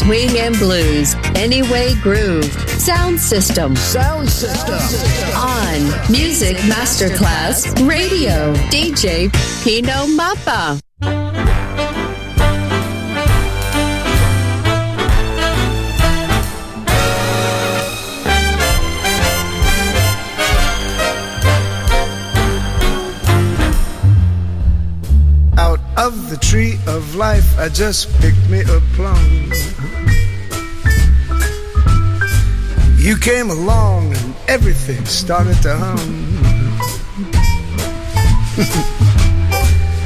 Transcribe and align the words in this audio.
Swing 0.00 0.38
and 0.38 0.56
blues. 0.56 1.14
Anyway 1.34 1.94
groove. 2.02 2.44
Sound 2.80 3.20
system. 3.20 3.76
Sound 3.76 4.28
system. 4.28 4.74
On 5.36 5.80
Music 6.10 6.56
Masterclass 6.72 7.66
Radio. 7.86 8.54
DJ 8.70 9.30
Pino 9.62 10.06
Mappa. 10.16 10.80
Out 25.58 25.80
of 25.98 26.30
the 26.30 26.38
tree 26.40 26.78
of 26.86 27.14
life, 27.16 27.58
I 27.58 27.68
just 27.68 28.08
picked 28.20 28.48
me 28.48 28.62
a 28.62 28.80
plum. 28.94 29.50
You 33.10 33.16
came 33.16 33.50
along 33.50 34.14
and 34.14 34.34
everything 34.46 35.04
started 35.04 35.60
to 35.62 35.74
hum. 35.76 35.98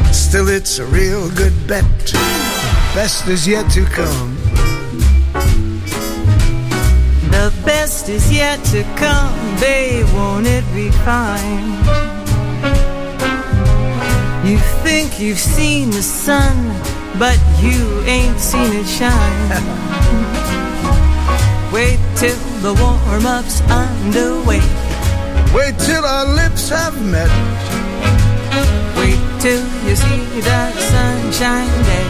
Still, 0.10 0.48
it's 0.48 0.78
a 0.78 0.86
real 0.86 1.28
good 1.32 1.52
bet. 1.66 1.84
Best 2.94 3.28
is 3.28 3.46
yet 3.46 3.70
to 3.72 3.84
come. 3.84 4.36
The 7.30 7.52
best 7.66 8.08
is 8.08 8.32
yet 8.32 8.64
to 8.72 8.82
come, 8.96 9.60
babe, 9.60 10.06
won't 10.14 10.46
it 10.46 10.64
be 10.72 10.90
fine? 11.04 11.74
You 14.46 14.56
think 14.82 15.20
you've 15.20 15.38
seen 15.38 15.90
the 15.90 16.02
sun, 16.02 16.56
but 17.18 17.38
you 17.60 18.00
ain't 18.06 18.40
seen 18.40 18.72
it 18.72 18.86
shine. 18.86 19.90
Wait 21.74 21.98
till 22.14 22.38
the 22.62 22.72
warm 22.80 23.26
up's 23.26 23.60
underway. 23.62 24.62
Wait 25.52 25.76
till 25.76 26.04
our 26.04 26.24
lips 26.24 26.68
have 26.68 26.94
met. 27.04 27.28
Wait 28.96 29.18
till 29.40 29.64
you 29.82 29.96
see 29.96 30.40
that 30.46 30.72
sunshine 30.92 31.74
day. 31.90 32.08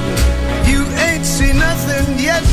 You 0.71 0.85
ain't 1.09 1.25
seen 1.25 1.57
nothing 1.57 2.19
yet. 2.21 2.45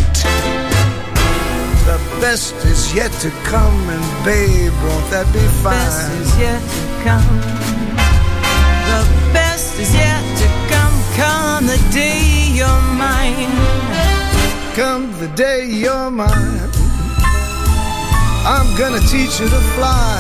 The 1.84 2.00
best 2.22 2.56
is 2.64 2.96
yet 2.96 3.12
to 3.20 3.30
come, 3.44 3.90
and 3.90 4.06
babe, 4.24 4.72
won't 4.82 5.08
that 5.12 5.28
be 5.34 5.44
fine? 5.60 5.76
The 5.76 5.84
Best 5.84 6.12
is 6.16 6.40
yet 6.40 6.62
to 6.76 6.84
come. 7.04 7.38
The 8.88 9.04
best 9.34 9.80
is 9.84 9.94
yet 9.94 10.24
to 10.40 10.48
come. 10.72 10.96
Come 11.20 11.68
the 11.68 11.82
day 11.92 12.24
you're 12.56 12.82
mine. 12.96 13.92
Come 14.76 15.12
the 15.20 15.28
day 15.36 15.66
you're 15.66 16.10
mine, 16.10 16.71
I'm 18.44 18.76
gonna 18.76 19.00
teach 19.02 19.40
you 19.40 19.48
to 19.50 19.62
fly. 19.78 20.18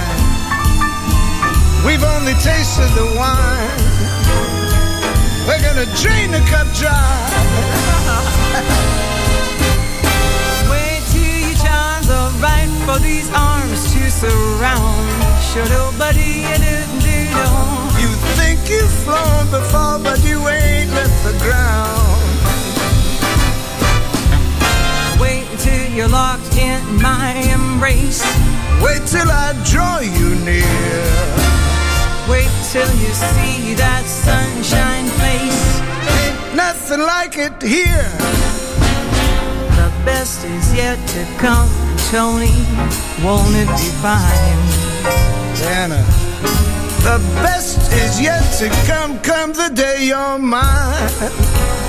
We've 1.86 2.04
only 2.04 2.34
tasted 2.34 2.90
the 2.94 3.06
wine. 3.18 3.72
We're 5.48 5.60
gonna 5.62 5.88
drain 5.98 6.30
the 6.30 6.42
cup 6.52 6.68
dry. 6.78 6.92
Wait 10.70 11.02
till 11.10 11.50
your 11.50 11.58
are 12.14 12.30
right 12.46 12.70
for 12.86 13.00
these 13.00 13.28
arms 13.34 13.92
to 13.94 14.12
surround. 14.12 15.10
Sure, 15.42 15.68
nobody 15.70 16.46
You 18.02 18.10
think 18.38 18.70
you've 18.70 18.94
flown 19.06 19.50
before, 19.50 19.98
but 19.98 20.24
you 20.24 20.48
ain't 20.48 20.92
left 20.92 21.24
the 21.24 21.34
ground. 21.44 22.31
Till 25.62 25.94
you're 25.94 26.08
locked 26.08 26.58
in 26.58 26.82
my 27.02 27.34
embrace. 27.54 28.24
Wait 28.82 29.02
till 29.06 29.30
I 29.30 29.54
draw 29.72 30.00
you 30.00 30.36
near. 30.44 31.12
Wait 32.28 32.52
till 32.72 32.92
you 33.04 33.12
see 33.14 33.76
that 33.76 34.04
sunshine 34.06 35.08
face. 35.22 35.64
Ain't 36.22 36.56
nothing 36.56 37.02
like 37.02 37.38
it 37.38 37.62
here. 37.62 38.10
The 39.78 39.90
best 40.04 40.44
is 40.46 40.74
yet 40.74 40.98
to 41.14 41.22
come, 41.38 41.70
Tony. 42.10 42.58
Won't 43.24 43.56
it 43.56 43.70
be 43.78 43.90
fine? 44.02 44.62
Anna. 45.78 46.04
The 47.04 47.18
best 47.42 47.92
is 47.94 48.20
yet 48.20 48.44
to 48.60 48.70
come, 48.88 49.20
come 49.22 49.54
the 49.54 49.70
day 49.74 50.06
you're 50.06 50.40
mine. 50.40 51.81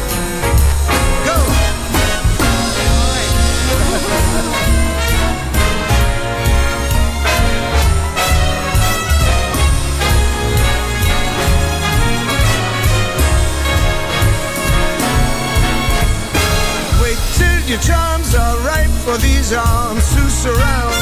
Your 17.72 17.80
charms 17.80 18.34
are 18.34 18.58
right 18.58 18.90
for 19.02 19.16
these 19.16 19.50
arms 19.54 20.06
to 20.14 20.28
surround. 20.28 20.92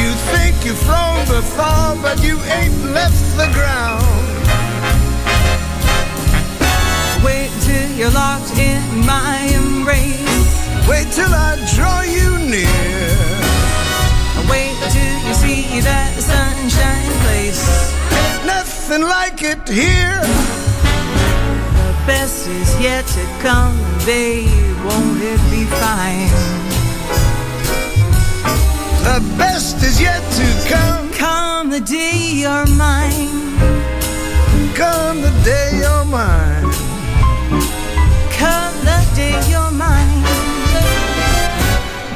You 0.00 0.12
think 0.32 0.64
you've 0.64 0.78
flown 0.78 1.26
before, 1.26 1.94
but 2.00 2.24
you 2.24 2.40
ain't 2.40 2.84
left 2.94 3.36
the 3.36 3.50
ground. 3.52 4.43
You're 7.96 8.10
locked 8.10 8.58
in 8.58 8.82
my 9.06 9.38
embrace. 9.54 10.54
Wait 10.88 11.06
till 11.12 11.32
I 11.32 11.54
draw 11.74 12.02
you 12.02 12.38
near. 12.50 13.14
Wait 14.50 14.76
till 14.90 15.18
you 15.26 15.34
see 15.34 15.80
that 15.80 16.12
sunshine 16.18 17.12
place. 17.24 17.62
Nothing 18.44 19.02
like 19.02 19.42
it 19.42 19.68
here. 19.68 20.20
The 21.80 21.94
best 22.06 22.48
is 22.48 22.80
yet 22.80 23.06
to 23.06 23.24
come, 23.40 23.78
babe. 24.04 24.76
Won't 24.84 25.22
it 25.22 25.40
be 25.50 25.64
fine? 25.64 26.30
The 29.04 29.20
best 29.38 29.82
is 29.82 30.00
yet 30.00 30.22
to 30.38 30.46
come. 30.68 31.10
Come 31.12 31.70
the 31.70 31.80
day 31.80 32.18
you're 32.42 32.66
mine. 32.76 33.54
Come 34.74 35.22
the 35.22 35.32
day 35.44 35.78
you're 35.80 36.04
mine. 36.06 36.93
Come 38.44 38.76
the 38.84 39.00
day 39.16 39.34
you're 39.50 39.70
mine. 39.70 40.22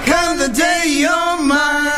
Come 0.04 0.38
the 0.38 0.48
day 0.48 0.84
you're 0.86 1.42
mine. 1.42 1.97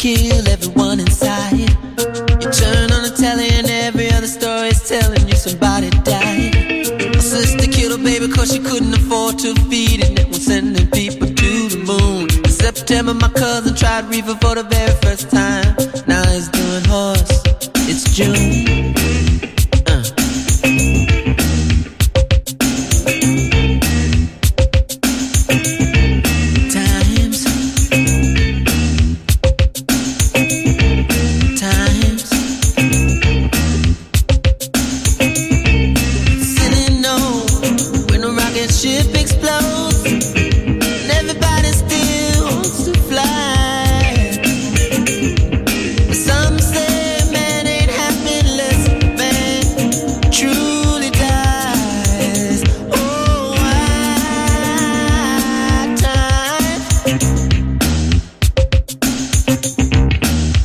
kill 0.00 0.49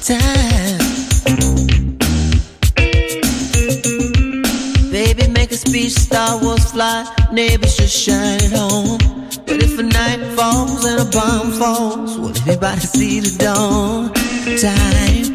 time. 0.06 0.78
Baby, 4.91 5.28
make 5.30 5.51
a 5.51 5.58
speech, 5.58 5.93
Star 5.93 6.39
Wars 6.43 6.72
fly, 6.72 7.06
neighbors 7.32 7.76
should 7.76 7.89
shine 7.89 8.39
at 8.43 8.51
home. 8.51 8.99
But 9.47 9.64
if 9.64 9.80
a 9.80 9.84
night 9.84 10.22
falls 10.36 10.86
and 10.86 11.01
a 11.01 11.06
bomb 11.12 11.51
falls, 11.53 12.20
will 12.20 12.30
everybody 12.30 12.82
see 12.82 13.20
the 13.20 13.36
dawn? 13.43 14.14
Time. 14.62 15.35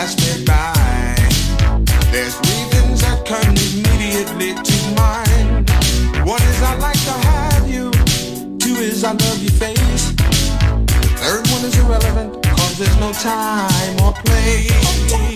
pass 0.00 0.16
me 0.16 0.44
by. 0.46 1.14
There's 2.10 2.36
that 3.02 3.20
come 3.26 3.52
immediately 3.68 4.52
to 4.68 4.76
mind. 4.96 5.68
One 6.26 6.42
is 6.42 6.62
I 6.62 6.74
like 6.86 7.00
to 7.08 7.16
have 7.28 7.68
you. 7.68 7.90
Two 8.58 8.76
is 8.80 9.04
I 9.04 9.12
love 9.12 9.42
your 9.42 9.52
face. 9.52 10.04
Third 11.20 11.44
one 11.52 11.64
is 11.68 11.76
there's 12.78 12.98
no 12.98 13.12
time 13.12 14.00
or 14.00 14.12
place. 14.24 15.29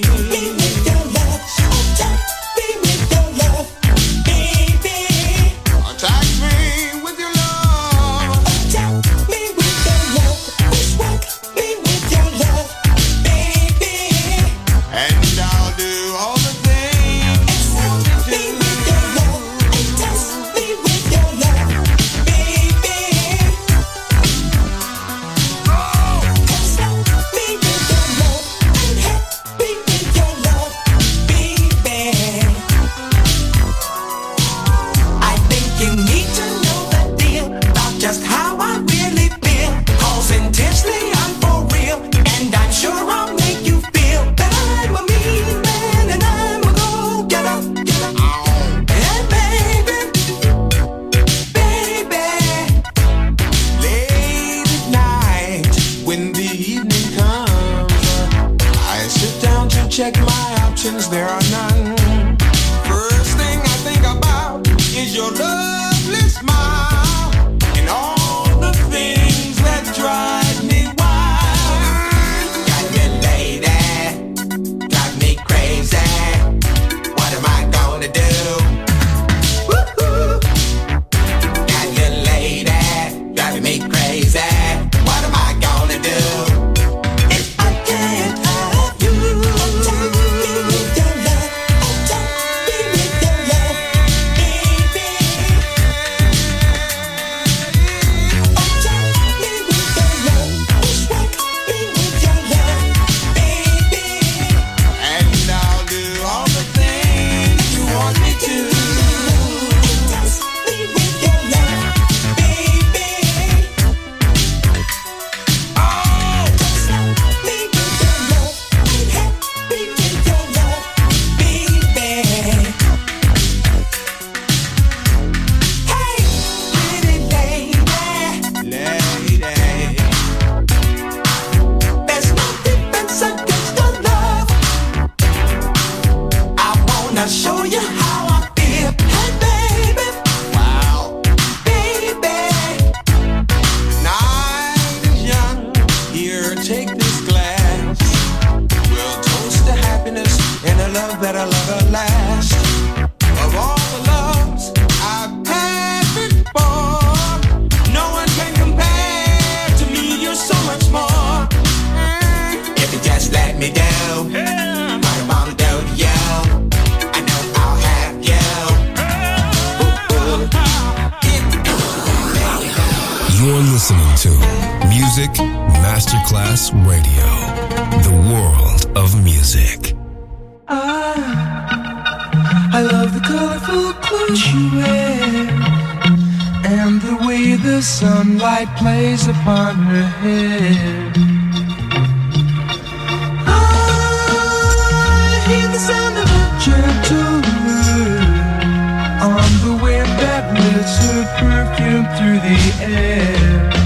Through 201.85 202.41
the 202.41 202.57
air. 202.81 203.84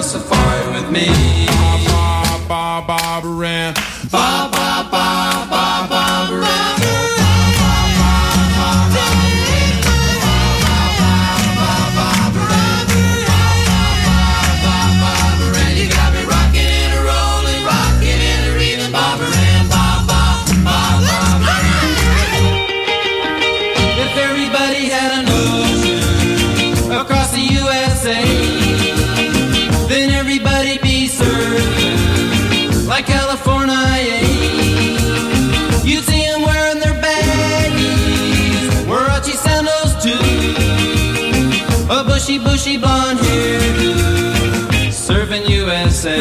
On 0.00 0.06
a 0.06 0.72
with 0.72 0.90
me. 0.90 1.06
Ba 2.48 2.48
ba 2.48 2.80
ba 2.86 3.20
ran. 3.22 4.59
Bushy, 42.30 42.38
bushy 42.38 42.76
blonde 42.76 43.18
hairdo, 43.18 44.92
serving 44.92 45.44
USA. 45.46 46.20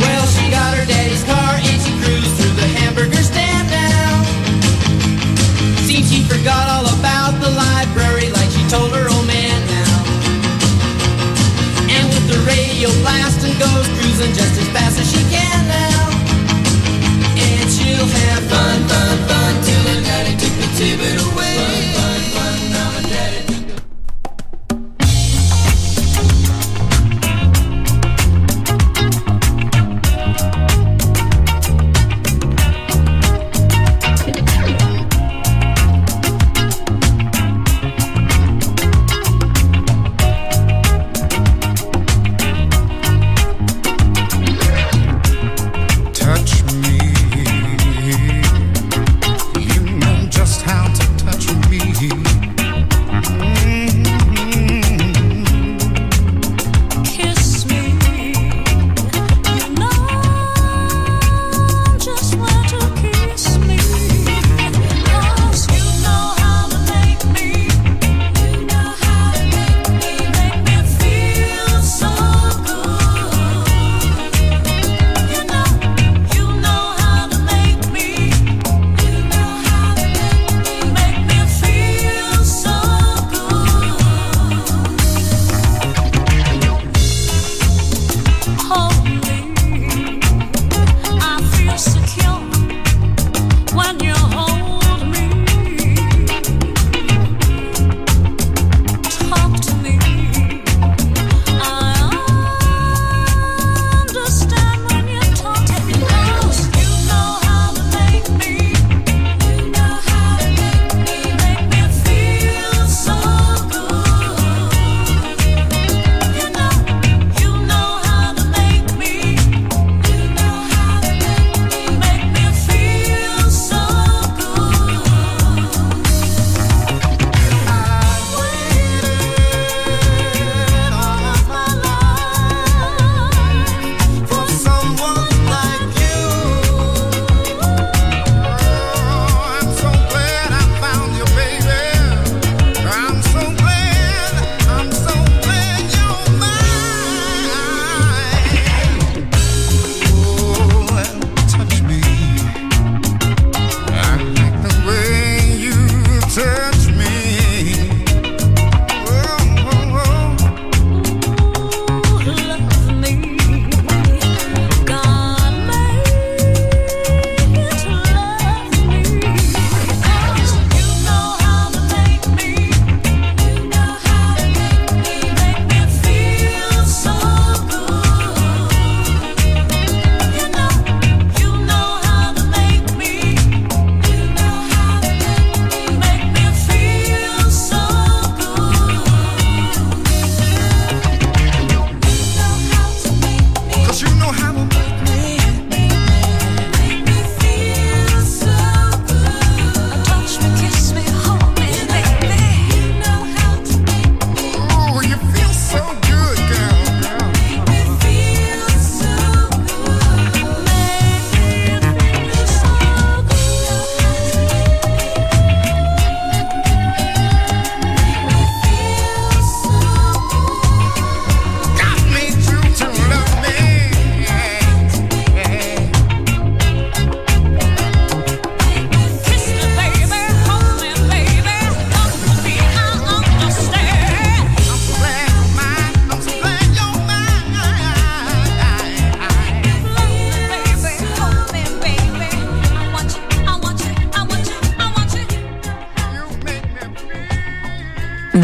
Well, 0.00 0.26
she 0.26 0.50
got 0.50 0.74
her 0.76 0.86
daddy's 0.86 1.22
car 1.22 1.54
and 1.54 1.80
she 1.82 1.92
cruised 2.02 2.34
through 2.38 2.56
the 2.58 2.66
hamburger 2.78 3.22
stand 3.22 3.70
now. 3.70 4.24
Seems 5.86 6.10
she 6.10 6.24
forgot 6.24 6.66
all 6.68 6.86
about 6.98 7.38
the 7.40 7.50
library 7.50 8.30
like 8.30 8.50
she 8.50 8.66
told 8.68 8.90
her 8.92 9.06
old 9.08 9.26
man 9.26 9.60
now. 9.70 10.02
And 11.94 12.08
with 12.10 12.26
the 12.26 12.42
radio 12.50 12.90
blasting 13.02 13.54
goes 13.58 13.86
cruising 13.94 14.34
just 14.34 14.58
as 14.58 14.68
fast 14.74 14.98
as 14.98 15.06
she 15.06 15.22
can 15.30 15.62
now. 15.68 16.10
And 17.38 17.70
she'll 17.70 18.10
have 18.18 18.42
fun, 18.50 18.78
fun, 18.90 19.16
fun 19.30 19.52
till 19.62 19.84
her 19.94 20.00
daddy 20.02 20.34
took 20.34 20.54
the 20.58 20.68
ticket 20.74 21.19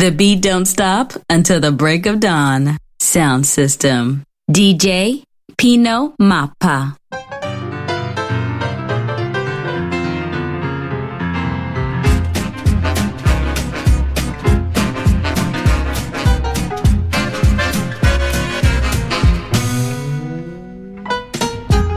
The 0.07 0.13
beat 0.13 0.41
don't 0.41 0.67
stop 0.67 1.15
until 1.29 1.59
the 1.59 1.73
break 1.73 2.07
of 2.07 2.21
dawn. 2.21 2.77
Sound 3.01 3.45
system. 3.45 4.23
DJ 4.49 5.25
Pino 5.57 6.15
Mappa. 6.21 6.95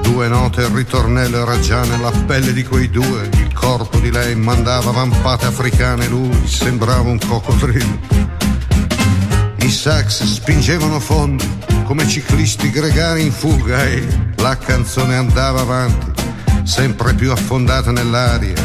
Due 0.02 0.28
note 0.30 0.62
il 0.62 0.68
ritornello 0.70 1.44
era 1.44 1.60
già 1.60 1.84
nella 1.84 2.10
pelle 2.26 2.54
di 2.54 2.64
quei 2.64 2.90
due. 2.90 3.39
Corpo 3.70 4.00
di 4.00 4.10
lei 4.12 4.34
mandava 4.34 4.90
vampate 4.90 5.46
africane, 5.46 6.08
lui 6.08 6.48
sembrava 6.48 7.08
un 7.08 7.20
coccodrillo. 7.20 8.00
I 9.60 9.70
sax 9.70 10.24
spingevano 10.24 11.00
fondo 11.00 11.44
come 11.84 12.08
ciclisti 12.08 12.72
gregari 12.72 13.22
in 13.22 13.32
fuga 13.32 13.86
e 13.86 14.04
la 14.38 14.58
canzone 14.58 15.16
andava 15.16 15.62
avanti, 15.62 16.12
sempre 16.64 17.14
più 17.14 17.32
affondata 17.32 17.92
nell'aria. 17.92 18.56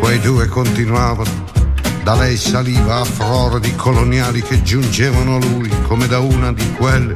Quei 0.00 0.18
due 0.18 0.48
continuavano 0.48 1.48
da 2.02 2.16
lei 2.16 2.36
saliva 2.36 2.96
a 2.96 3.04
frore 3.04 3.60
di 3.60 3.72
coloniali 3.76 4.42
che 4.42 4.64
giungevano 4.64 5.36
a 5.36 5.38
lui 5.38 5.70
come 5.86 6.08
da 6.08 6.18
una 6.18 6.52
di 6.52 6.72
quelle 6.72 7.14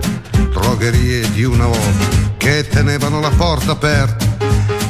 drogherie 0.52 1.28
di 1.32 1.42
una 1.42 1.66
volta 1.66 2.33
che 2.44 2.68
tenevano 2.68 3.20
la 3.20 3.30
porta 3.30 3.72
aperta 3.72 4.26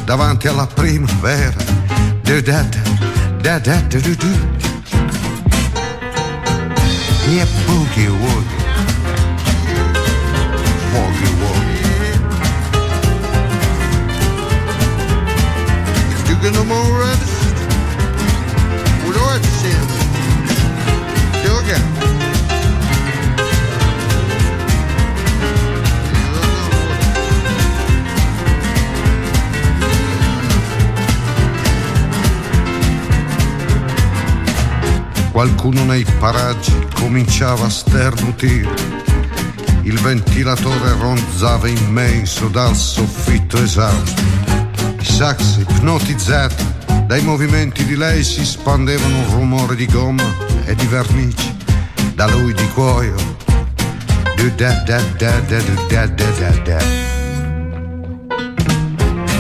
davanti 0.05 0.48
alla 0.48 0.66
primavera. 0.66 1.55
Yeah, 7.28 7.46
boogie 7.64 8.09
woogie. 8.09 8.62
Woogie 10.92 11.30
woogie. 11.38 12.18
You 16.26 16.36
get 16.40 16.52
no 16.55 16.64
more 16.64 16.98
rest, 16.98 17.55
we'll 19.05 19.12
do 19.12 19.20
it. 19.32 19.42
Do 21.44 21.57
again. 21.59 22.24
Qualcuno 35.35 35.85
nei 35.85 36.07
paraggi 36.20 36.72
cominciava 36.95 37.66
a 37.66 37.68
sternutire. 37.68 38.72
Il 39.82 39.99
ventilatore 39.99 40.93
ronzava 40.93 41.66
immenso 41.66 42.47
dal 42.47 42.76
soffitto 42.76 43.61
esausto. 43.61 44.22
I 45.01 45.05
sax 45.05 45.57
ipnotizzati 45.57 46.64
dai 47.07 47.20
movimenti 47.22 47.85
di 47.85 47.97
lei 47.97 48.22
si 48.22 48.45
spandevano 48.45 49.18
un 49.18 49.30
rumore 49.32 49.74
di 49.74 49.87
gomma 49.87 50.22
e 50.66 50.76
di 50.76 50.87
vernice, 50.87 51.57
da 52.14 52.28
lui 52.28 52.55
di 52.55 52.68
cuoio. 52.68 53.16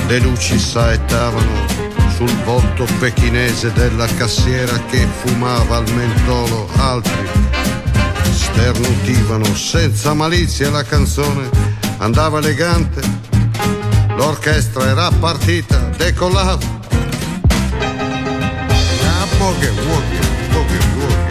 Le 0.08 0.18
luci 0.18 0.58
saettavano 0.58 1.83
sul 2.16 2.32
volto 2.44 2.86
pechinese 2.98 3.72
della 3.72 4.06
cassiera 4.06 4.78
che 4.88 5.06
fumava 5.22 5.76
al 5.76 5.90
mentolo, 5.92 6.68
altri 6.76 7.28
sternutivano 8.30 9.44
senza 9.54 10.14
malizia 10.14 10.70
la 10.70 10.84
canzone. 10.84 11.50
Andava 11.98 12.38
elegante, 12.38 13.00
l'orchestra 14.16 14.86
era 14.86 15.10
partita, 15.10 15.78
decollava. 15.96 16.82
Ah, 19.02 19.26
boogie, 19.38 19.70
woogie, 19.70 20.20
boogie, 20.50 21.23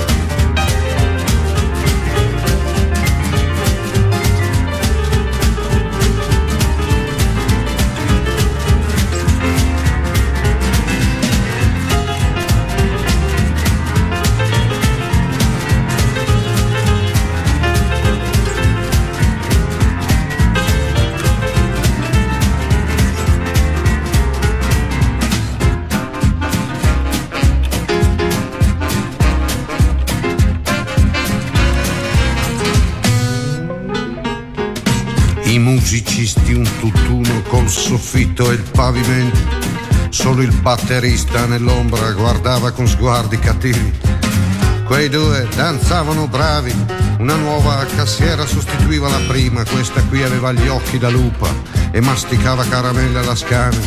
musicisti 35.93 36.53
un 36.53 36.67
tutt'uno 36.79 37.43
col 37.43 37.69
soffitto 37.69 38.49
e 38.49 38.55
il 38.55 38.63
pavimento. 38.71 39.37
Solo 40.09 40.41
il 40.41 40.51
batterista 40.51 41.45
nell'ombra 41.45 42.11
guardava 42.13 42.71
con 42.71 42.87
sguardi 42.87 43.37
cattivi. 43.37 43.93
Quei 44.85 45.07
due 45.07 45.47
danzavano 45.55 46.27
bravi. 46.27 46.73
Una 47.19 47.35
nuova 47.35 47.85
cassiera 47.95 48.43
sostituiva 48.47 49.07
la 49.07 49.21
prima. 49.27 49.63
Questa 49.65 50.01
qui 50.05 50.23
aveva 50.23 50.51
gli 50.51 50.67
occhi 50.67 50.97
da 50.97 51.09
lupa 51.09 51.47
e 51.91 52.01
masticava 52.01 52.65
caramelle 52.65 53.19
alla 53.19 53.35
scana. 53.35 53.77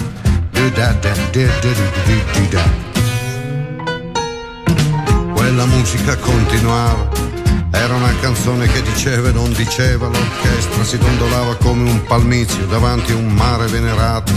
Quella 5.35 5.67
musica 5.67 6.17
continuava. 6.19 7.36
Era 7.79 7.95
una 7.95 8.13
canzone 8.21 8.67
che 8.67 8.83
diceva 8.83 9.29
e 9.29 9.33
non 9.33 9.53
diceva, 9.53 10.09
l'orchestra 10.09 10.83
si 10.83 10.99
dondolava 10.99 11.57
come 11.57 11.89
un 11.89 12.03
palmizio 12.05 12.65
davanti 12.67 13.13
a 13.13 13.17
un 13.17 13.29
mare 13.29 13.67
venerato. 13.67 14.33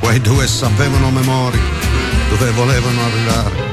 Quei 0.00 0.20
due 0.20 0.46
sapevano 0.46 1.10
memoria 1.10 1.60
dove 2.28 2.50
volevano 2.50 3.00
arrivare. 3.04 3.67